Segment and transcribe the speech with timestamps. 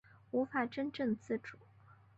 [0.31, 1.59] 无法真正自主